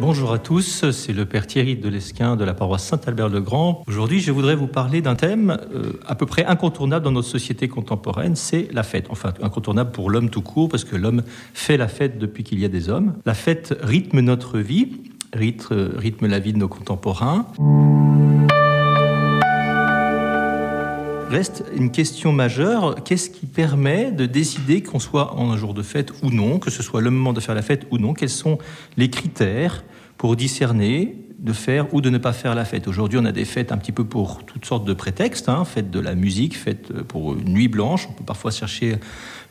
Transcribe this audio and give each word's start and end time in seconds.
Bonjour 0.00 0.32
à 0.32 0.38
tous, 0.38 0.88
c'est 0.92 1.12
le 1.12 1.24
Père 1.24 1.48
Thierry 1.48 1.74
de 1.74 1.88
Lesquin 1.88 2.36
de 2.36 2.44
la 2.44 2.54
paroisse 2.54 2.84
Saint-Albert-le-Grand. 2.84 3.82
Aujourd'hui, 3.88 4.20
je 4.20 4.30
voudrais 4.30 4.54
vous 4.54 4.68
parler 4.68 5.02
d'un 5.02 5.16
thème 5.16 5.58
euh, 5.74 5.94
à 6.06 6.14
peu 6.14 6.24
près 6.24 6.44
incontournable 6.44 7.04
dans 7.04 7.10
notre 7.10 7.26
société 7.26 7.66
contemporaine, 7.66 8.36
c'est 8.36 8.68
la 8.72 8.84
fête. 8.84 9.06
Enfin, 9.10 9.34
incontournable 9.42 9.90
pour 9.90 10.08
l'homme 10.10 10.30
tout 10.30 10.40
court, 10.40 10.68
parce 10.68 10.84
que 10.84 10.94
l'homme 10.94 11.24
fait 11.52 11.76
la 11.76 11.88
fête 11.88 12.16
depuis 12.16 12.44
qu'il 12.44 12.60
y 12.60 12.64
a 12.64 12.68
des 12.68 12.88
hommes. 12.88 13.14
La 13.26 13.34
fête 13.34 13.76
rythme 13.82 14.20
notre 14.20 14.58
vie, 14.58 15.02
rythme, 15.32 15.90
rythme 15.96 16.28
la 16.28 16.38
vie 16.38 16.52
de 16.52 16.58
nos 16.58 16.68
contemporains. 16.68 17.46
Reste 21.28 21.64
une 21.76 21.90
question 21.90 22.32
majeure, 22.32 23.04
qu'est-ce 23.04 23.28
qui 23.28 23.44
permet 23.44 24.12
de 24.12 24.24
décider 24.24 24.82
qu'on 24.82 24.98
soit 24.98 25.34
en 25.34 25.50
un 25.50 25.58
jour 25.58 25.74
de 25.74 25.82
fête 25.82 26.12
ou 26.22 26.30
non, 26.30 26.58
que 26.58 26.70
ce 26.70 26.82
soit 26.82 27.02
le 27.02 27.10
moment 27.10 27.34
de 27.34 27.40
faire 27.40 27.54
la 27.54 27.60
fête 27.60 27.86
ou 27.90 27.98
non 27.98 28.14
Quels 28.14 28.30
sont 28.30 28.56
les 28.96 29.10
critères 29.10 29.84
pour 30.18 30.36
discerner 30.36 31.16
de 31.38 31.52
faire 31.52 31.94
ou 31.94 32.00
de 32.00 32.10
ne 32.10 32.18
pas 32.18 32.32
faire 32.32 32.54
la 32.54 32.64
fête. 32.64 32.88
Aujourd'hui, 32.88 33.18
on 33.20 33.24
a 33.24 33.32
des 33.32 33.44
fêtes 33.44 33.70
un 33.70 33.78
petit 33.78 33.92
peu 33.92 34.04
pour 34.04 34.44
toutes 34.44 34.64
sortes 34.64 34.84
de 34.84 34.92
prétextes, 34.92 35.48
hein, 35.48 35.62
de 35.76 36.00
la 36.00 36.16
musique, 36.16 36.58
fête 36.58 36.92
pour 37.04 37.34
une 37.34 37.52
nuit 37.52 37.68
blanche, 37.68 38.08
on 38.10 38.12
peut 38.12 38.24
parfois 38.24 38.50
chercher 38.50 38.96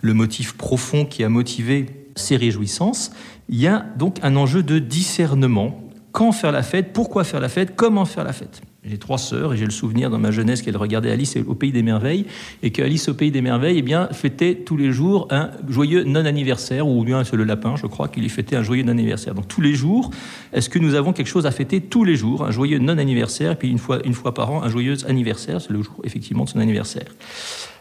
le 0.02 0.14
motif 0.14 0.58
profond 0.58 1.06
qui 1.06 1.24
a 1.24 1.30
motivé 1.30 1.86
ces 2.16 2.36
réjouissances. 2.36 3.12
Il 3.48 3.60
y 3.60 3.68
a 3.68 3.86
donc 3.98 4.18
un 4.22 4.36
enjeu 4.36 4.62
de 4.62 4.80
discernement. 4.80 5.82
Quand 6.12 6.34
faire 6.34 6.52
la 6.52 6.64
fête? 6.64 6.92
Pourquoi 6.94 7.24
faire 7.24 7.40
la 7.40 7.50
fête? 7.50 7.76
Comment 7.76 8.06
faire 8.06 8.26
la 8.26 8.34
fête? 8.34 8.62
J'ai 8.90 8.98
trois 8.98 9.18
sœurs 9.18 9.54
et 9.54 9.58
j'ai 9.58 9.66
le 9.66 9.72
souvenir 9.72 10.10
dans 10.10 10.20
ma 10.20 10.32
jeunesse 10.32 10.62
qu'elle 10.62 10.78
regardait 10.78 11.12
Alice 11.12 11.38
au 11.46 11.56
Pays 11.56 11.72
des 11.72 11.84
Merveilles 11.84 12.26
et 12.64 12.72
qu'Alice 12.72 13.10
au 13.10 13.14
Pays 13.14 13.32
des 13.32 13.42
Merveilles 13.42 13.78
eh 13.80 13.82
bien, 13.82 14.08
fêtait 14.12 14.56
tous 14.56 14.78
les 14.78 14.92
jours 14.92 15.28
un 15.30 15.52
joyeux 15.68 16.04
non-anniversaire, 16.04 16.88
ou 16.88 17.04
bien 17.04 17.24
c'est 17.24 17.36
le 17.36 17.44
lapin, 17.44 17.76
je 17.76 17.88
crois, 17.88 18.08
qu'il 18.08 18.24
y 18.24 18.30
fêtait 18.30 18.56
un 18.56 18.64
joyeux 18.64 18.84
non-anniversaire. 18.84 19.34
Donc 19.34 19.48
tous 19.48 19.62
les 19.62 19.74
jours, 19.74 20.12
est-ce 20.54 20.70
que 20.70 20.80
nous 20.80 20.96
avons 20.96 21.14
quelque 21.14 21.28
chose 21.28 21.46
à 21.46 21.52
fêter 21.52 21.82
tous 21.82 22.04
les 22.04 22.16
jours 22.16 22.46
Un 22.46 22.52
joyeux 22.52 22.80
non-anniversaire, 22.80 23.52
et 23.52 23.56
puis 23.56 23.70
une 23.70 23.78
fois, 23.78 24.00
une 24.06 24.14
fois 24.14 24.34
par 24.34 24.52
an, 24.52 24.64
un 24.64 24.70
joyeux 24.70 24.96
anniversaire, 25.08 25.62
c'est 25.62 25.72
le 25.72 25.82
jour 25.82 26.02
effectivement 26.04 26.46
de 26.46 26.50
son 26.50 26.60
anniversaire. 26.60 27.08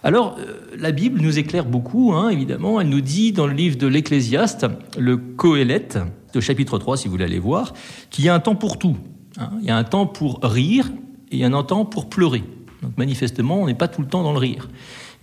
Alors, 0.02 0.36
euh, 0.39 0.77
la 0.78 0.92
Bible 0.92 1.20
nous 1.20 1.39
éclaire 1.39 1.64
beaucoup, 1.64 2.12
hein, 2.12 2.28
évidemment. 2.28 2.80
Elle 2.80 2.89
nous 2.89 3.00
dit 3.00 3.33
dans 3.33 3.47
le 3.47 3.55
livre 3.55 3.77
de 3.77 3.86
l'Ecclésiaste, 3.86 4.67
le 4.98 5.17
Coëlette, 5.17 5.98
de 6.33 6.41
chapitre 6.41 6.78
3, 6.78 6.97
si 6.97 7.08
vous 7.08 7.12
voulez 7.12 7.39
voir, 7.39 7.73
qu'il 8.11 8.25
y 8.25 8.28
a 8.28 8.34
un 8.34 8.41
temps 8.41 8.55
pour 8.55 8.78
tout. 8.78 8.97
Hein. 9.39 9.50
Il 9.61 9.67
y 9.67 9.70
a 9.70 9.77
un 9.77 9.84
temps 9.84 10.06
pour 10.06 10.41
rire 10.42 10.91
et 11.30 11.36
il 11.36 11.38
y 11.38 11.44
a 11.44 11.48
un 11.48 11.62
temps 11.62 11.84
pour 11.84 12.08
pleurer. 12.08 12.44
Donc 12.82 12.96
manifestement, 12.96 13.60
on 13.62 13.66
n'est 13.66 13.74
pas 13.74 13.88
tout 13.88 14.02
le 14.02 14.08
temps 14.08 14.22
dans 14.22 14.32
le 14.32 14.38
rire. 14.38 14.69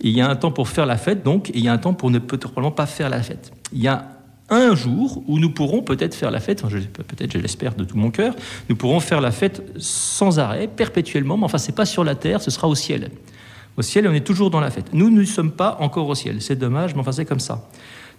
il 0.00 0.10
y 0.10 0.20
a 0.20 0.28
un 0.28 0.36
temps 0.36 0.50
pour 0.50 0.68
faire 0.68 0.86
la 0.86 0.96
fête, 0.96 1.22
donc, 1.22 1.50
et 1.50 1.58
il 1.58 1.64
y 1.64 1.68
a 1.68 1.72
un 1.72 1.78
temps 1.78 1.94
pour 1.94 2.10
ne 2.10 2.18
probablement 2.18 2.70
pas 2.70 2.86
faire 2.86 3.08
la 3.08 3.22
fête. 3.22 3.52
Il 3.72 3.80
y 3.80 3.88
a 3.88 4.08
un 4.50 4.74
jour 4.74 5.22
où 5.26 5.38
nous 5.38 5.50
pourrons 5.50 5.82
peut-être 5.82 6.14
faire 6.14 6.30
la 6.30 6.40
fête, 6.40 6.62
peut-être 6.62 7.32
je 7.32 7.38
l'espère 7.38 7.74
de 7.74 7.84
tout 7.84 7.96
mon 7.96 8.10
cœur, 8.10 8.34
nous 8.68 8.76
pourrons 8.76 9.00
faire 9.00 9.20
la 9.20 9.30
fête 9.30 9.62
sans 9.78 10.38
arrêt, 10.38 10.68
perpétuellement, 10.68 11.36
mais 11.36 11.44
enfin 11.44 11.58
c'est 11.58 11.74
pas 11.74 11.86
sur 11.86 12.04
la 12.04 12.14
terre, 12.14 12.42
ce 12.42 12.50
sera 12.50 12.68
au 12.68 12.74
ciel. 12.74 13.10
Au 13.76 13.82
ciel, 13.82 14.06
on 14.06 14.12
est 14.12 14.24
toujours 14.24 14.50
dans 14.50 14.60
la 14.60 14.70
fête. 14.70 14.92
Nous 14.92 15.10
ne 15.10 15.24
sommes 15.24 15.50
pas 15.50 15.78
encore 15.80 16.08
au 16.08 16.14
ciel, 16.14 16.42
c'est 16.42 16.56
dommage, 16.56 16.94
mais 16.94 17.00
enfin 17.00 17.12
c'est 17.12 17.24
comme 17.24 17.40
ça. 17.40 17.68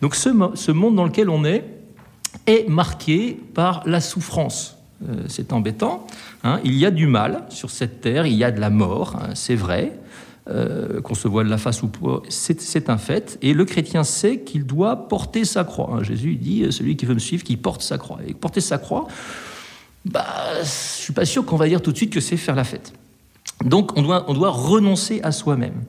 Donc 0.02 0.16
ce, 0.16 0.30
ce 0.56 0.72
monde 0.72 0.96
dans 0.96 1.06
lequel 1.06 1.30
on 1.30 1.46
est 1.46 1.64
est 2.48 2.68
marqué 2.68 3.40
par 3.54 3.84
la 3.86 4.02
souffrance. 4.02 4.78
Euh, 5.10 5.24
c'est 5.28 5.54
embêtant. 5.54 6.06
Hein. 6.44 6.60
Il 6.64 6.76
y 6.76 6.86
a 6.86 6.92
du 6.92 7.08
mal 7.08 7.44
sur 7.50 7.70
cette 7.70 8.02
terre, 8.02 8.26
il 8.26 8.34
y 8.34 8.44
a 8.44 8.52
de 8.52 8.60
la 8.60 8.70
mort, 8.70 9.16
hein, 9.16 9.30
c'est 9.34 9.56
vrai. 9.56 10.00
Euh, 10.48 11.02
qu'on 11.02 11.16
se 11.16 11.28
voile 11.28 11.48
la 11.48 11.58
face 11.58 11.82
ou 11.82 11.88
pas, 11.88 12.22
c'est 12.30 12.90
un 12.92 13.00
fait. 13.00 13.40
Et 13.42 13.54
le 13.54 13.66
chrétien 13.66 14.04
sait 14.04 14.42
qu'il 14.42 14.68
doit 14.68 15.08
porter 15.08 15.44
sa 15.44 15.64
croix. 15.64 15.90
Hein. 15.94 16.04
Jésus 16.04 16.36
dit 16.36 16.64
euh, 16.64 16.72
celui 16.72 16.96
qui 16.98 17.08
veut 17.08 17.16
me 17.16 17.20
suivre, 17.20 17.44
qui 17.44 17.58
porte 17.58 17.82
sa 17.82 17.98
croix. 17.98 18.20
Et 18.28 18.36
porter 18.36 18.62
sa 18.62 18.78
croix, 18.78 19.08
bah, 20.06 20.24
je 20.62 20.68
suis 20.68 21.14
pas 21.14 21.26
sûr 21.26 21.46
qu'on 21.46 21.56
va 21.56 21.68
dire 21.68 21.82
tout 21.82 21.92
de 21.92 21.98
suite 21.98 22.14
que 22.14 22.20
c'est 22.20 22.38
faire 22.38 22.54
la 22.54 22.64
fête. 22.64 22.94
Donc 23.64 23.98
on 23.98 24.04
doit, 24.04 24.26
on 24.28 24.36
doit 24.36 24.52
renoncer 24.52 25.20
à 25.24 25.32
soi-même. 25.32 25.82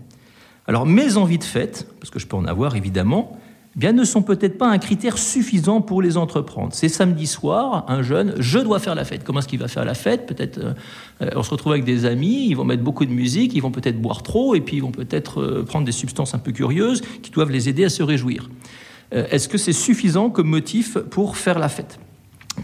Alors 0.67 0.87
mes 0.87 1.19
envies 1.19 1.39
de 1.39 1.45
fête, 1.45 1.87
parce 2.01 2.09
que 2.09 2.19
je 2.19 2.27
peux 2.27 2.37
en 2.37 2.47
avoir 2.47 2.77
évidemment, 2.77 3.39
bien, 3.77 3.93
ne 3.93 4.05
sont 4.05 4.23
peut-être 4.23 4.57
pas 4.57 4.69
un 4.69 4.79
critère 4.79 5.19
suffisant 5.19 5.83
pour 5.83 6.01
les 6.01 6.17
entreprendre. 6.17 6.71
C'est 6.73 6.89
samedi 6.89 7.27
soir, 7.27 7.85
un 7.89 8.03
jeune, 8.03 8.35
je 8.39 8.59
dois 8.59 8.79
faire 8.79 8.95
la 8.95 9.05
fête. 9.05 9.23
Comment 9.23 9.41
est-ce 9.41 9.49
qu'il 9.49 9.59
va 9.59 9.69
faire 9.69 9.85
la 9.85 9.95
fête? 9.95 10.27
Peut-être, 10.27 10.59
euh, 11.21 11.31
on 11.37 11.43
se 11.43 11.51
retrouve 11.51 11.73
avec 11.73 11.85
des 11.85 12.07
amis, 12.07 12.47
ils 12.49 12.55
vont 12.55 12.65
mettre 12.65 12.83
beaucoup 12.83 13.05
de 13.05 13.13
musique, 13.13 13.55
ils 13.55 13.61
vont 13.61 13.71
peut-être 13.71 14.01
boire 14.01 14.23
trop, 14.23 14.55
et 14.55 14.61
puis 14.61 14.77
ils 14.77 14.83
vont 14.83 14.93
peut-être 14.93 15.43
euh, 15.43 15.65
prendre 15.65 15.85
des 15.85 15.93
substances 15.93 16.35
un 16.35 16.39
peu 16.39 16.53
curieuses 16.53 17.03
qui 17.23 17.31
doivent 17.31 17.51
les 17.51 17.69
aider 17.69 17.85
à 17.85 17.91
se 17.91 18.03
réjouir. 18.03 18.49
Euh, 19.15 19.27
est-ce 19.31 19.49
que 19.49 19.59
c'est 19.59 19.75
suffisant 19.75 20.31
comme 20.31 20.49
motif 20.49 20.99
pour 20.99 21.37
faire 21.37 21.59
la 21.59 21.69
fête? 21.69 22.01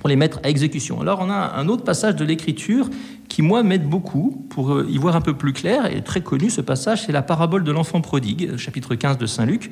Pour 0.01 0.09
les 0.09 0.17
mettre 0.17 0.41
à 0.43 0.49
exécution. 0.49 1.03
Alors 1.03 1.21
on 1.21 1.29
a 1.29 1.53
un 1.59 1.69
autre 1.69 1.85
passage 1.85 2.17
de 2.17 2.25
l'Écriture 2.25 2.89
qui, 3.33 3.41
moi, 3.41 3.63
m'aide 3.63 3.89
beaucoup 3.89 4.47
pour 4.51 4.83
y 4.83 4.99
voir 4.99 5.17
un 5.17 5.23
peu 5.23 5.35
plus 5.35 5.55
clair, 5.55 5.87
et 5.87 6.03
très 6.03 6.21
connu 6.21 6.51
ce 6.51 6.61
passage, 6.61 7.07
c'est 7.07 7.13
la 7.13 7.23
parabole 7.23 7.65
de 7.65 7.73
l'enfant 7.73 8.03
prodigue, 8.03 8.59
chapitre 8.59 8.95
15 8.95 9.17
de 9.17 9.25
Saint 9.25 9.47
Luc. 9.47 9.71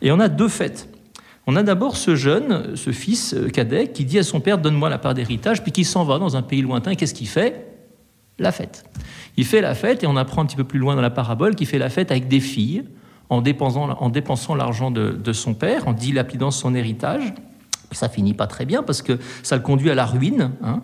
Et 0.00 0.12
on 0.12 0.20
a 0.20 0.28
deux 0.28 0.46
fêtes. 0.46 0.88
On 1.48 1.56
a 1.56 1.64
d'abord 1.64 1.96
ce 1.96 2.14
jeune, 2.14 2.76
ce 2.76 2.92
fils 2.92 3.34
euh, 3.34 3.48
cadet, 3.48 3.88
qui 3.88 4.04
dit 4.04 4.20
à 4.20 4.22
son 4.22 4.38
père 4.38 4.58
Donne-moi 4.58 4.88
la 4.88 4.98
part 4.98 5.14
d'héritage, 5.14 5.64
puis 5.64 5.72
qui 5.72 5.82
s'en 5.82 6.04
va 6.04 6.20
dans 6.20 6.36
un 6.36 6.42
pays 6.42 6.62
lointain. 6.62 6.94
Qu'est-ce 6.94 7.14
qu'il 7.14 7.26
fait? 7.26 7.66
La 8.38 8.52
fête. 8.52 8.84
Il 9.36 9.44
fait 9.44 9.60
la 9.60 9.74
fête, 9.74 10.04
et 10.04 10.06
on 10.06 10.16
apprend 10.16 10.42
un 10.42 10.46
petit 10.46 10.54
peu 10.54 10.62
plus 10.62 10.78
loin 10.78 10.94
dans 10.94 11.02
la 11.02 11.10
parabole 11.10 11.56
qu'il 11.56 11.66
fait 11.66 11.78
la 11.78 11.90
fête 11.90 12.12
avec 12.12 12.28
des 12.28 12.38
filles, 12.38 12.84
en 13.28 13.42
dépensant, 13.42 13.90
en 13.90 14.08
dépensant 14.08 14.54
l'argent 14.54 14.92
de, 14.92 15.32
son 15.32 15.54
père, 15.54 15.88
en 15.88 15.94
dilapidant 15.94 16.52
son 16.52 16.76
héritage. 16.76 17.34
Ça 17.92 18.08
finit 18.08 18.34
pas 18.34 18.46
très 18.46 18.66
bien 18.66 18.82
parce 18.82 19.02
que 19.02 19.18
ça 19.42 19.56
le 19.56 19.62
conduit 19.62 19.90
à 19.90 19.94
la 19.94 20.06
ruine. 20.06 20.52
Hein. 20.62 20.82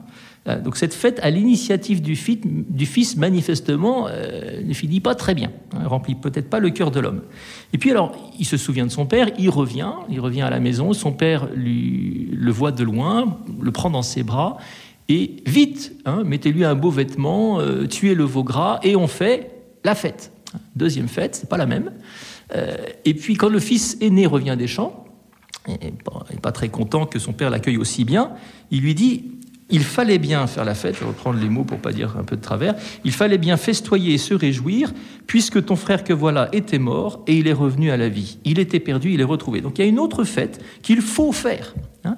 Euh, 0.49 0.61
donc 0.61 0.77
cette 0.77 0.95
fête, 0.95 1.19
à 1.23 1.31
l'initiative 1.31 2.03
du, 2.03 2.17
fils, 2.17 3.17
manifestement, 3.17 4.07
euh, 4.09 4.63
ne 4.65 4.73
finit 4.75 5.01
pas 5.01 5.15
très 5.15 5.35
bien. 5.35 5.51
Elle 5.73 5.81
hein, 5.81 5.89
remplit 5.89 6.15
peut-être 6.15 6.49
pas 6.49 6.61
le 6.61 6.71
cœur 6.71 6.91
de 6.91 7.01
l'homme. 7.01 7.23
Et 7.73 7.79
puis 7.79 7.91
alors, 7.91 8.13
il 8.39 8.45
se 8.45 8.57
souvient 8.57 8.87
de 8.87 8.93
son 8.93 9.07
père, 9.07 9.29
il 9.39 9.51
revient, 9.51 9.93
il 10.09 10.21
revient 10.21 10.43
à 10.43 10.51
la 10.51 10.61
maison, 10.61 10.93
son 10.93 11.13
père 11.13 11.49
lui, 11.55 12.29
le 12.33 12.53
voit 12.53 12.73
de 12.73 12.85
loin, 12.85 13.39
le 13.61 13.73
prend 13.73 13.91
dans 13.91 14.03
ses 14.03 14.23
bras, 14.23 14.59
et 15.09 15.37
vite, 15.47 15.93
hein, 16.05 16.23
mettez-lui 16.25 16.65
un 16.65 16.75
beau 16.75 16.91
vêtement, 16.91 17.61
euh, 17.61 17.87
tuez 17.87 18.15
le 18.15 18.25
veau 18.25 18.45
gras, 18.45 18.81
et 18.83 18.97
on 18.97 19.07
fait 19.07 19.51
la 19.85 19.95
fête. 19.95 20.33
Deuxième 20.75 21.09
fête, 21.09 21.35
c'est 21.35 21.49
pas 21.49 21.59
la 21.59 21.67
même. 21.67 21.91
et 23.05 23.15
puis 23.15 23.35
quand 23.35 23.49
le 23.49 23.59
fils 23.59 23.99
aîné 24.01 24.27
revient 24.27 24.57
des 24.57 24.69
champs, 24.69 25.06
et 25.69 25.93
pas 26.41 26.53
très 26.53 26.69
content 26.69 27.07
que 27.07 27.19
son 27.19 27.33
père 27.33 27.51
l'accueille 27.51 27.77
aussi 27.77 28.05
bien, 28.05 28.31
il 28.71 28.83
lui 28.83 28.95
dit 28.95 29.25
il 29.69 29.83
fallait 29.83 30.19
bien 30.19 30.47
faire 30.47 30.65
la 30.65 30.75
fête, 30.75 30.95
je 30.95 31.01
vais 31.01 31.07
reprendre 31.07 31.41
les 31.41 31.49
mots 31.49 31.65
pour 31.65 31.79
pas 31.79 31.93
dire 31.93 32.17
un 32.17 32.23
peu 32.23 32.37
de 32.37 32.41
travers, 32.41 32.75
il 33.05 33.13
fallait 33.13 33.39
bien 33.39 33.57
festoyer 33.57 34.15
et 34.15 34.19
se 34.19 34.33
réjouir, 34.33 34.93
puisque 35.27 35.65
ton 35.65 35.75
frère 35.75 36.05
que 36.05 36.13
voilà 36.13 36.49
était 36.53 36.79
mort 36.79 37.25
et 37.27 37.35
il 37.35 37.49
est 37.49 37.53
revenu 37.53 37.91
à 37.91 37.97
la 37.97 38.09
vie. 38.09 38.39
Il 38.45 38.61
était 38.61 38.79
perdu, 38.79 39.13
il 39.13 39.21
est 39.21 39.25
retrouvé. 39.25 39.61
Donc 39.61 39.79
il 39.79 39.83
y 39.83 39.85
a 39.85 39.89
une 39.89 39.99
autre 39.99 40.23
fête 40.23 40.63
qu'il 40.83 41.01
faut 41.01 41.33
faire. 41.33 41.75
Hein. 42.05 42.15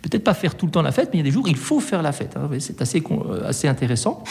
Peut-être 0.00 0.24
pas 0.24 0.32
faire 0.32 0.54
tout 0.56 0.64
le 0.64 0.72
temps 0.72 0.82
la 0.82 0.92
fête, 0.92 1.10
mais 1.12 1.18
il 1.18 1.20
y 1.20 1.20
a 1.20 1.24
des 1.24 1.30
jours 1.30 1.44
où 1.44 1.48
il 1.48 1.56
faut 1.56 1.80
faire 1.80 2.00
la 2.00 2.12
fête. 2.12 2.34
Hein. 2.36 2.48
C'est 2.58 2.80
euh, 2.80 3.46
assez 3.46 3.68
intéressant. 3.68 4.24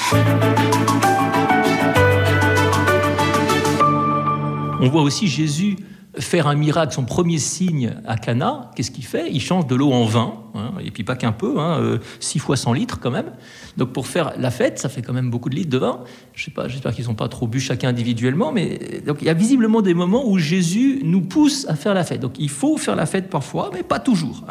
On 4.82 4.90
voit 4.90 5.04
aussi 5.04 5.28
Jésus 5.28 5.78
faire 6.20 6.48
un 6.48 6.56
miracle, 6.56 6.94
son 6.94 7.06
premier 7.06 7.38
signe 7.38 7.94
à 8.06 8.18
Cana, 8.18 8.72
qu'est-ce 8.76 8.92
qu'il 8.92 9.06
fait? 9.06 9.30
Il 9.32 9.42
change 9.42 9.68
de 9.68 9.76
l'eau 9.76 9.92
en 9.92 10.06
vin, 10.06 10.34
hein, 10.54 10.72
et 10.84 10.92
puis 10.92 11.04
pas 11.04 11.16
qu'un 11.16 11.32
peu, 11.32 11.60
hein, 11.60 12.00
6 12.20 12.38
euh, 12.38 12.42
fois 12.42 12.58
100 12.58 12.74
litres 12.74 13.00
quand 13.00 13.12
même. 13.12 13.32
Donc 13.78 13.94
pour 13.94 14.08
faire 14.08 14.34
la 14.38 14.52
fête, 14.52 14.80
ça 14.80 14.90
fait 14.90 15.02
quand 15.02 15.14
même 15.14 15.30
beaucoup 15.30 15.50
de 15.50 15.56
litres 15.56 15.70
de 15.70 15.78
vin. 15.78 16.00
Je 16.34 16.46
sais 16.46 16.52
pas, 16.52 16.68
j'espère 16.68 16.94
qu'ils 16.94 17.06
n'ont 17.06 17.16
pas 17.16 17.28
trop 17.28 17.48
bu 17.48 17.60
chacun 17.60 17.90
individuellement, 17.90 18.52
mais 18.52 19.02
donc 19.06 19.18
il 19.22 19.26
y 19.26 19.30
a 19.30 19.34
visiblement 19.34 19.82
des 19.82 19.94
moments 19.94 20.28
où 20.28 20.38
Jésus 20.38 21.02
nous 21.04 21.22
pousse 21.22 21.66
à 21.68 21.76
faire 21.76 21.94
la 21.94 22.04
fête. 22.04 22.20
Donc 22.20 22.36
il 22.40 22.50
faut 22.50 22.78
faire 22.78 22.96
la 22.96 23.06
fête 23.06 23.30
parfois, 23.30 23.70
mais 23.74 23.84
pas 23.84 24.00
toujours. 24.00 24.44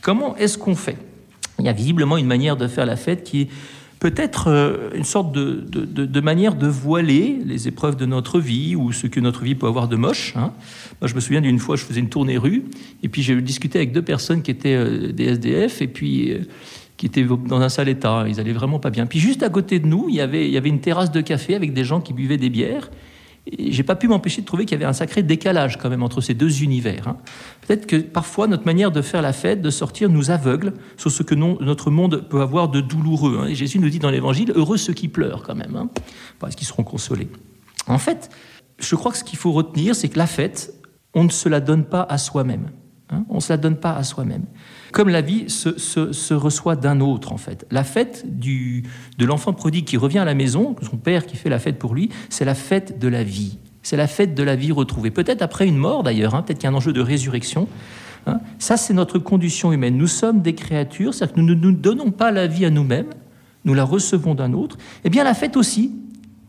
Comment 0.00 0.36
est-ce 0.36 0.58
qu'on 0.58 0.74
fait? 0.74 0.98
Il 1.58 1.64
y 1.64 1.68
a 1.68 1.72
visiblement 1.72 2.16
une 2.16 2.26
manière 2.26 2.56
de 2.56 2.66
faire 2.66 2.86
la 2.86 2.96
fête 2.96 3.22
qui 3.22 3.42
est 3.42 3.48
peut-être 4.00 4.48
euh, 4.48 4.90
une 4.94 5.04
sorte 5.04 5.32
de, 5.32 6.20
manière 6.20 6.54
de 6.54 6.66
voiler 6.66 7.38
les 7.44 7.68
épreuves 7.68 7.96
de 7.96 8.06
notre 8.06 8.40
vie 8.40 8.76
ou 8.76 8.92
ce 8.92 9.06
que 9.06 9.20
notre 9.20 9.42
vie 9.42 9.54
peut 9.54 9.66
avoir 9.66 9.88
de 9.88 9.96
moche. 9.96 10.34
Hein. 10.36 10.52
Moi, 11.00 11.08
je 11.08 11.14
me 11.14 11.20
souviens 11.20 11.40
d'une 11.40 11.58
fois, 11.58 11.76
je 11.76 11.84
faisais 11.84 12.00
une 12.00 12.08
tournée 12.08 12.36
rue, 12.36 12.64
et 13.02 13.08
puis 13.08 13.22
j'ai 13.22 13.40
discuté 13.40 13.78
avec 13.78 13.92
deux 13.92 14.02
personnes 14.02 14.42
qui 14.42 14.50
étaient 14.50 14.74
euh, 14.74 15.12
des 15.12 15.24
SDF, 15.24 15.82
et 15.82 15.88
puis 15.88 16.32
euh, 16.32 16.38
qui 16.96 17.06
étaient 17.06 17.24
dans 17.24 17.60
un 17.60 17.68
sale 17.68 17.88
état. 17.88 18.24
Ils 18.28 18.38
allaient 18.40 18.52
vraiment 18.52 18.78
pas 18.78 18.90
bien. 18.90 19.06
Puis 19.06 19.18
juste 19.18 19.42
à 19.42 19.48
côté 19.48 19.80
de 19.80 19.86
nous, 19.86 20.06
il 20.08 20.14
y 20.14 20.20
avait, 20.20 20.46
il 20.46 20.52
y 20.52 20.56
avait 20.56 20.68
une 20.68 20.80
terrasse 20.80 21.10
de 21.10 21.20
café 21.20 21.54
avec 21.54 21.72
des 21.72 21.84
gens 21.84 22.00
qui 22.00 22.12
buvaient 22.12 22.36
des 22.36 22.50
bières 22.50 22.90
j'ai 23.58 23.82
pas 23.82 23.94
pu 23.94 24.08
m'empêcher 24.08 24.40
de 24.40 24.46
trouver 24.46 24.64
qu'il 24.64 24.72
y 24.72 24.82
avait 24.82 24.88
un 24.88 24.94
sacré 24.94 25.22
décalage 25.22 25.78
quand 25.78 25.90
même 25.90 26.02
entre 26.02 26.20
ces 26.20 26.34
deux 26.34 26.62
univers. 26.62 27.08
Hein. 27.08 27.16
Peut-être 27.66 27.86
que 27.86 27.96
parfois 27.96 28.46
notre 28.46 28.64
manière 28.64 28.90
de 28.90 29.02
faire 29.02 29.20
la 29.20 29.32
fête, 29.32 29.60
de 29.60 29.70
sortir, 29.70 30.08
nous 30.08 30.30
aveugle 30.30 30.72
sur 30.96 31.10
ce 31.10 31.22
que 31.22 31.34
notre 31.34 31.90
monde 31.90 32.26
peut 32.28 32.40
avoir 32.40 32.68
de 32.68 32.80
douloureux. 32.80 33.40
Hein. 33.42 33.46
Et 33.48 33.54
Jésus 33.54 33.78
nous 33.78 33.90
dit 33.90 33.98
dans 33.98 34.10
l'Évangile 34.10 34.52
heureux 34.54 34.78
ceux 34.78 34.94
qui 34.94 35.08
pleurent 35.08 35.42
quand 35.42 35.54
même, 35.54 35.76
hein, 35.76 35.90
parce 36.38 36.54
qu'ils 36.54 36.66
seront 36.66 36.84
consolés. 36.84 37.28
En 37.86 37.98
fait, 37.98 38.30
je 38.78 38.96
crois 38.96 39.12
que 39.12 39.18
ce 39.18 39.24
qu'il 39.24 39.38
faut 39.38 39.52
retenir, 39.52 39.94
c'est 39.94 40.08
que 40.08 40.18
la 40.18 40.26
fête, 40.26 40.74
on 41.12 41.24
ne 41.24 41.30
se 41.30 41.48
la 41.48 41.60
donne 41.60 41.84
pas 41.84 42.02
à 42.08 42.16
soi-même. 42.16 42.70
Hein. 43.10 43.24
on 43.28 43.36
ne 43.36 43.40
se 43.40 43.52
la 43.52 43.58
donne 43.58 43.76
pas 43.76 43.94
à 43.94 44.02
soi-même. 44.02 44.44
Comme 44.92 45.08
la 45.08 45.20
vie 45.20 45.44
se, 45.48 46.34
reçoit 46.34 46.76
d'un 46.76 47.00
autre, 47.00 47.32
en 47.32 47.36
fait. 47.36 47.66
La 47.70 47.84
fête 47.84 48.24
du, 48.38 48.84
de 49.18 49.26
l'enfant 49.26 49.52
prodigue 49.52 49.84
qui 49.84 49.96
revient 49.96 50.20
à 50.20 50.24
la 50.24 50.34
maison, 50.34 50.74
son 50.82 50.96
père 50.96 51.26
qui 51.26 51.36
fait 51.36 51.50
la 51.50 51.58
fête 51.58 51.78
pour 51.78 51.94
lui, 51.94 52.10
c'est 52.30 52.44
la 52.44 52.54
fête 52.54 52.98
de 52.98 53.08
la 53.08 53.22
vie. 53.22 53.58
C'est 53.82 53.96
la 53.96 54.06
fête 54.06 54.34
de 54.34 54.42
la 54.42 54.56
vie 54.56 54.72
retrouvée. 54.72 55.10
Peut-être 55.10 55.42
après 55.42 55.66
une 55.66 55.76
mort, 55.76 56.02
d'ailleurs, 56.02 56.34
hein, 56.34 56.42
peut-être 56.42 56.58
qu'il 56.58 56.70
y 56.70 56.72
a 56.72 56.74
un 56.74 56.76
enjeu 56.76 56.92
de 56.92 57.02
résurrection. 57.02 57.68
Hein. 58.26 58.40
Ça, 58.58 58.76
c'est 58.78 58.94
notre 58.94 59.18
condition 59.18 59.72
humaine. 59.72 59.98
Nous 59.98 60.06
sommes 60.06 60.40
des 60.40 60.54
créatures, 60.54 61.12
c'est-à-dire 61.12 61.34
que 61.34 61.40
nous 61.40 61.46
ne 61.46 61.54
nous 61.54 61.72
donnons 61.72 62.10
pas 62.10 62.30
la 62.30 62.46
vie 62.46 62.64
à 62.64 62.70
nous-mêmes, 62.70 63.10
nous 63.64 63.74
la 63.74 63.84
recevons 63.84 64.34
d'un 64.34 64.52
autre. 64.54 64.78
Eh 65.04 65.10
bien, 65.10 65.24
la 65.24 65.34
fête 65.34 65.56
aussi, 65.56 65.92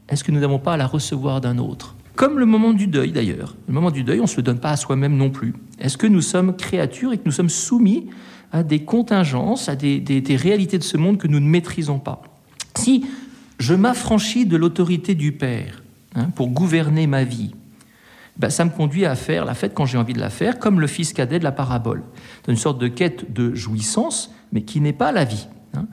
est-ce 0.08 0.24
que 0.24 0.32
nous 0.32 0.40
n'avons 0.40 0.60
pas 0.60 0.74
à 0.74 0.78
la 0.78 0.88
recevoir 0.88 1.42
d'un 1.42 1.58
autre? 1.58 1.96
Comme 2.16 2.40
le 2.40 2.46
moment 2.46 2.74
du 2.74 2.88
deuil, 2.88 3.12
d'ailleurs. 3.12 3.56
Le 3.68 3.74
moment 3.74 3.92
du 3.92 4.04
deuil, 4.04 4.20
on 4.20 4.24
ne 4.24 4.28
se 4.28 4.38
le 4.38 4.44
donne 4.44 4.60
pas 4.60 4.72
à 4.72 4.78
soi-même 4.78 5.18
non 5.18 5.30
plus. 5.30 5.54
Est-ce 5.80 5.98
que 5.98 6.08
nous 6.08 6.22
sommes 6.22 6.56
créatures 6.56 7.12
et 7.12 7.18
que 7.18 7.26
nous 7.26 7.32
sommes 7.32 7.50
soumis 7.50 8.08
à 8.52 8.64
des 8.64 8.84
contingences, 8.84 9.68
à 9.68 9.76
des, 9.76 10.24
réalités 10.30 10.78
de 10.78 10.84
ce 10.84 10.98
monde 10.98 11.18
que 11.18 11.28
nous 11.28 11.40
ne 11.40 11.48
maîtrisons 11.48 12.00
pas 12.00 12.22
Si 12.76 13.06
je 13.60 13.74
m'affranchis 13.74 14.46
de 14.46 14.56
l'autorité 14.56 15.14
du 15.14 15.34
Père 15.34 15.84
hein, 16.16 16.30
pour 16.36 16.48
gouverner 16.50 17.06
ma 17.06 17.26
vie, 17.26 17.54
ben, 18.38 18.50
ça 18.50 18.64
me 18.64 18.70
conduit 18.70 19.06
à 19.06 19.16
faire 19.16 19.46
la 19.46 19.54
fête 19.54 19.74
quand 19.74 19.86
j'ai 19.86 19.98
envie 19.98 20.14
de 20.14 20.20
la 20.20 20.30
faire, 20.30 20.60
comme 20.60 20.80
le 20.80 20.88
fils 20.88 21.14
cadet 21.14 21.40
de 21.40 21.44
la 21.44 21.52
parabole, 21.52 22.04
dans 22.46 22.54
une 22.54 22.60
sorte 22.60 22.80
de 22.80 22.88
quête 22.88 23.34
de 23.34 23.54
jouissance, 23.56 24.34
mais 24.54 24.62
qui 24.62 24.80
n'est 24.80 24.94
pas 24.94 25.12
la 25.12 25.26
vie. 25.26 25.48
Hein. 25.74 25.88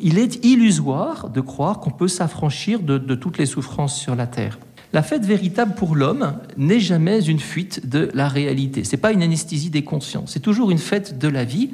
Il 0.00 0.18
est 0.18 0.44
illusoire 0.44 1.30
de 1.30 1.40
croire 1.40 1.80
qu'on 1.80 1.90
peut 1.90 2.08
s'affranchir 2.08 2.80
de, 2.80 3.14
toutes 3.14 3.38
les 3.38 3.46
souffrances 3.46 3.98
sur 3.98 4.16
la 4.16 4.26
terre. 4.26 4.58
La 4.92 5.02
fête 5.02 5.24
véritable 5.24 5.74
pour 5.74 5.94
l'homme 5.94 6.38
n'est 6.56 6.80
jamais 6.80 7.24
une 7.24 7.38
fuite 7.38 7.88
de 7.88 8.10
la 8.14 8.28
réalité. 8.28 8.84
C'est 8.84 8.96
pas 8.96 9.12
une 9.12 9.22
anesthésie 9.22 9.70
des 9.70 9.82
consciences. 9.82 10.32
C'est 10.32 10.40
toujours 10.40 10.70
une 10.70 10.78
fête 10.78 11.18
de 11.18 11.28
la 11.28 11.44
vie, 11.44 11.70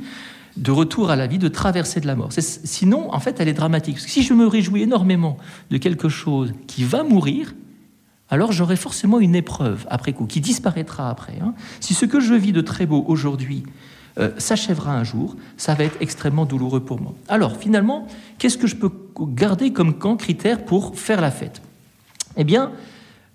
de 0.57 0.71
retour 0.71 1.11
à 1.11 1.17
la 1.17 1.27
vie, 1.27 1.39
de 1.39 1.49
traversée 1.49 2.01
de 2.01 2.07
la 2.07 2.17
mort. 2.17 2.31
Sinon, 2.33 3.13
en 3.13 3.21
fait, 3.21 3.41
elle 3.41 3.49
est 3.49 3.55
dramatique. 3.55 3.99
si 3.99 4.23
je 4.23 4.35
me 4.35 4.47
réjouis 4.47 4.83
énormément 4.83 5.37
de 5.71 5.79
quelque 5.79 6.09
chose 6.09 6.53
qui 6.67 6.85
va 6.85 7.05
mourir, 7.05 7.55
alors 8.29 8.53
j'aurai 8.53 8.77
forcément 8.77 9.21
une 9.21 9.35
épreuve 9.35 9.87
après 9.91 10.13
coup, 10.13 10.27
qui 10.27 10.41
disparaîtra 10.41 11.11
après. 11.11 11.39
Hein. 11.43 11.55
Si 11.81 11.95
ce 11.95 12.07
que 12.07 12.19
je 12.19 12.35
vis 12.35 12.53
de 12.53 12.63
très 12.63 12.87
beau 12.87 13.05
aujourd'hui 13.07 13.63
euh, 14.19 14.31
s'achèvera 14.39 14.95
un 14.95 15.05
jour, 15.05 15.37
ça 15.57 15.75
va 15.75 15.85
être 15.85 15.97
extrêmement 16.01 16.45
douloureux 16.45 16.81
pour 16.81 17.01
moi. 17.01 17.15
Alors 17.29 17.57
finalement, 17.57 18.07
qu'est-ce 18.39 18.59
que 18.59 18.67
je 18.67 18.77
peux 18.77 18.91
garder 19.21 19.73
comme 19.73 19.95
critère 20.17 20.65
pour 20.65 20.99
faire 20.99 21.21
la 21.21 21.31
fête? 21.31 21.63
Eh 22.37 22.45
bien, 22.45 22.73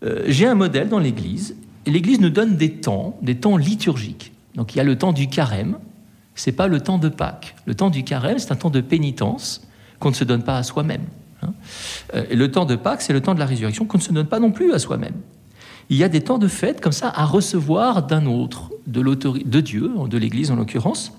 euh, 0.03 0.23
j'ai 0.27 0.45
un 0.45 0.55
modèle 0.55 0.89
dans 0.89 0.99
l'Église, 0.99 1.55
l'Église 1.85 2.19
nous 2.19 2.29
donne 2.29 2.55
des 2.57 2.73
temps, 2.73 3.17
des 3.21 3.35
temps 3.35 3.57
liturgiques. 3.57 4.33
Donc 4.55 4.75
il 4.75 4.77
y 4.77 4.81
a 4.81 4.83
le 4.83 4.97
temps 4.97 5.13
du 5.13 5.27
carême, 5.27 5.77
c'est 6.35 6.51
pas 6.51 6.67
le 6.67 6.81
temps 6.81 6.97
de 6.97 7.09
Pâques. 7.09 7.55
Le 7.65 7.75
temps 7.75 7.89
du 7.89 8.03
carême, 8.03 8.37
c'est 8.37 8.51
un 8.51 8.55
temps 8.55 8.69
de 8.69 8.81
pénitence 8.81 9.61
qu'on 9.99 10.09
ne 10.09 10.15
se 10.15 10.23
donne 10.23 10.43
pas 10.43 10.57
à 10.57 10.63
soi-même. 10.63 11.03
Hein. 11.41 11.53
Euh, 12.13 12.25
et 12.29 12.35
le 12.35 12.51
temps 12.51 12.65
de 12.65 12.75
Pâques, 12.75 13.01
c'est 13.01 13.13
le 13.13 13.21
temps 13.21 13.33
de 13.33 13.39
la 13.39 13.45
résurrection 13.45 13.85
qu'on 13.85 13.97
ne 13.97 14.03
se 14.03 14.13
donne 14.13 14.27
pas 14.27 14.39
non 14.39 14.51
plus 14.51 14.71
à 14.73 14.79
soi-même. 14.79 15.15
Il 15.89 15.97
y 15.97 16.03
a 16.03 16.09
des 16.09 16.21
temps 16.21 16.37
de 16.37 16.47
fête 16.47 16.81
comme 16.81 16.91
ça 16.91 17.11
à 17.15 17.25
recevoir 17.25 18.05
d'un 18.05 18.25
autre, 18.25 18.71
de, 18.87 19.01
de 19.01 19.61
Dieu, 19.61 19.91
de 20.09 20.17
l'Église 20.17 20.51
en 20.51 20.55
l'occurrence. 20.55 21.13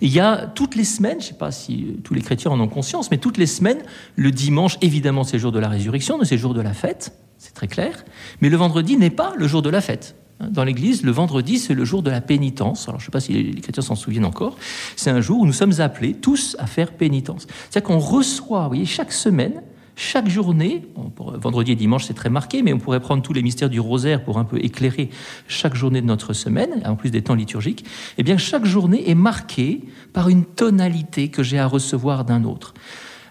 Il 0.00 0.10
y 0.10 0.20
a 0.20 0.46
toutes 0.46 0.76
les 0.76 0.84
semaines, 0.84 1.20
je 1.20 1.26
ne 1.26 1.28
sais 1.30 1.38
pas 1.38 1.50
si 1.50 1.84
euh, 1.84 2.00
tous 2.02 2.14
les 2.14 2.22
chrétiens 2.22 2.50
en 2.50 2.60
ont 2.60 2.68
conscience, 2.68 3.10
mais 3.10 3.18
toutes 3.18 3.38
les 3.38 3.46
semaines, 3.46 3.82
le 4.16 4.30
dimanche, 4.30 4.78
évidemment, 4.80 5.24
c'est 5.24 5.36
le 5.36 5.42
jour 5.42 5.52
de 5.52 5.58
la 5.58 5.68
résurrection, 5.68 6.18
c'est 6.24 6.36
le 6.36 6.40
jour 6.40 6.54
de 6.54 6.60
la 6.60 6.72
fête, 6.72 7.12
c'est 7.38 7.54
très 7.54 7.68
clair, 7.68 8.04
mais 8.40 8.48
le 8.48 8.56
vendredi 8.56 8.96
n'est 8.96 9.10
pas 9.10 9.34
le 9.36 9.46
jour 9.46 9.62
de 9.62 9.70
la 9.70 9.80
fête. 9.80 10.16
Dans 10.40 10.64
l'Église, 10.64 11.02
le 11.02 11.10
vendredi, 11.10 11.58
c'est 11.58 11.74
le 11.74 11.84
jour 11.84 12.02
de 12.02 12.10
la 12.10 12.22
pénitence. 12.22 12.88
Alors, 12.88 12.98
je 12.98 13.04
ne 13.04 13.06
sais 13.06 13.12
pas 13.12 13.20
si 13.20 13.32
les 13.32 13.60
chrétiens 13.60 13.82
s'en 13.82 13.94
souviennent 13.94 14.24
encore. 14.24 14.56
C'est 14.96 15.10
un 15.10 15.20
jour 15.20 15.40
où 15.40 15.46
nous 15.46 15.52
sommes 15.52 15.80
appelés 15.80 16.14
tous 16.14 16.56
à 16.58 16.66
faire 16.66 16.92
pénitence. 16.92 17.46
C'est-à-dire 17.68 17.88
qu'on 17.88 17.98
reçoit, 17.98 18.62
vous 18.62 18.68
voyez, 18.68 18.86
chaque 18.86 19.12
semaine, 19.12 19.60
chaque 20.00 20.28
journée, 20.28 20.82
vendredi 21.16 21.72
et 21.72 21.76
dimanche 21.76 22.06
c'est 22.06 22.14
très 22.14 22.30
marqué, 22.30 22.62
mais 22.62 22.72
on 22.72 22.78
pourrait 22.78 23.00
prendre 23.00 23.22
tous 23.22 23.34
les 23.34 23.42
mystères 23.42 23.68
du 23.68 23.80
rosaire 23.80 24.24
pour 24.24 24.38
un 24.38 24.44
peu 24.44 24.58
éclairer 24.64 25.10
chaque 25.46 25.74
journée 25.74 26.00
de 26.00 26.06
notre 26.06 26.32
semaine, 26.32 26.82
en 26.86 26.96
plus 26.96 27.10
des 27.10 27.22
temps 27.22 27.34
liturgiques, 27.34 27.84
eh 28.16 28.22
bien 28.22 28.38
chaque 28.38 28.64
journée 28.64 29.10
est 29.10 29.14
marquée 29.14 29.82
par 30.14 30.30
une 30.30 30.46
tonalité 30.46 31.28
que 31.28 31.42
j'ai 31.42 31.58
à 31.58 31.66
recevoir 31.66 32.24
d'un 32.24 32.44
autre. 32.44 32.72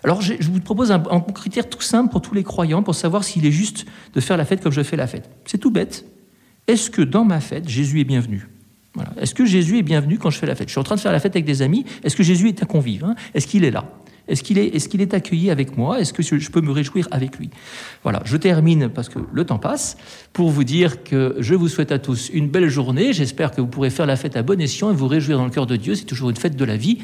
Alors 0.04 0.22
je 0.22 0.36
vous 0.44 0.60
propose 0.60 0.92
un, 0.92 1.00
critère 1.34 1.68
tout 1.68 1.82
simple 1.82 2.12
pour 2.12 2.22
tous 2.22 2.36
les 2.36 2.44
croyants 2.44 2.84
pour 2.84 2.94
savoir 2.94 3.24
s'il 3.24 3.46
est 3.48 3.52
juste 3.52 3.86
de 4.14 4.22
faire 4.22 4.38
la 4.38 4.46
fête 4.46 4.62
comme 4.62 4.72
je 4.72 4.84
fais 4.84 4.96
la 4.96 5.08
fête. 5.08 5.30
C'est 5.46 5.58
tout 5.58 5.72
bête 5.72 6.06
est-ce 6.68 6.92
que 6.92 7.02
dans 7.02 7.26
ma 7.26 7.40
fête, 7.40 7.68
Jésus 7.68 8.00
est 8.00 8.04
bienvenu? 8.04 8.48
Est-ce 9.20 9.34
que 9.34 9.44
Jésus 9.44 9.80
est 9.80 9.84
bienvenu 9.84 10.20
quand 10.20 10.30
je 10.30 10.38
fais 10.38 10.46
la 10.46 10.54
fête? 10.54 10.68
Je 10.68 10.74
suis 10.74 10.80
en 10.80 10.84
train 10.84 10.98
de 10.98 11.00
faire 11.00 11.12
la 11.12 11.20
fête 11.20 11.36
avec 11.36 11.46
des 11.46 11.64
amis. 11.64 11.84
Est-ce 12.04 12.16
que 12.16 12.22
Jésus 12.22 12.48
est 12.48 12.62
un 12.62 12.68
convive 12.68 13.06
hein? 13.06 13.16
Est-ce 13.34 13.48
qu'il 13.48 13.64
est 13.64 13.72
là? 13.72 13.86
Est-ce 14.30 14.44
qu'il 14.44 15.02
est, 15.02 15.14
accueilli 15.14 15.50
avec 15.50 15.78
moi? 15.78 16.00
Est-ce 16.00 16.14
que 16.14 16.22
je 16.24 16.50
peux 16.52 16.62
me 16.62 16.72
réjouir 16.72 17.08
avec 17.12 17.38
lui? 17.38 17.50
Voilà, 18.04 18.22
je 18.26 18.38
termine 18.38 18.90
parce 18.90 19.10
que 19.10 19.20
le 19.32 19.46
temps 19.46 19.60
passe 19.60 19.98
pour 20.34 20.50
vous 20.50 20.64
dire 20.64 21.04
que 21.04 21.36
je 21.40 21.56
vous 21.56 21.68
souhaite 21.68 21.92
à 21.92 22.00
tous 22.00 22.30
une 22.32 22.48
belle 22.48 22.70
journée. 22.70 23.14
J'espère 23.14 23.52
que 23.52 23.62
vous 23.62 23.68
pourrez 23.68 23.90
faire 23.90 24.06
la 24.06 24.16
fête 24.16 24.38
à 24.38 24.44
bon 24.44 24.62
escient 24.62 24.92
et 24.92 24.94
vous 24.94 25.08
réjouir 25.08 25.38
dans 25.38 25.46
le 25.46 25.52
cœur 25.52 25.66
de 25.66 25.76
Dieu. 25.76 25.96
C'est 25.96 26.06
toujours 26.06 26.30
une 26.30 26.38
fête 26.38 26.56
de 26.56 26.66
la 26.66 26.78
vie. 26.78 27.00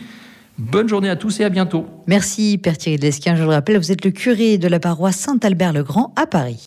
Bonne 0.57 0.87
journée 0.87 1.09
à 1.09 1.17
tous 1.17 1.39
et 1.41 1.43
à 1.43 1.49
bientôt. 1.49 1.85
Merci 2.07 2.57
Père 2.57 2.77
Thierry 2.77 2.97
Lesquin. 2.97 3.35
Je 3.35 3.43
le 3.43 3.49
rappelle, 3.49 3.77
vous 3.77 3.91
êtes 3.91 4.05
le 4.05 4.11
curé 4.11 4.57
de 4.57 4.67
la 4.67 4.79
paroisse 4.79 5.17
Saint-Albert-le-Grand 5.17 6.13
à 6.15 6.27
Paris. 6.27 6.63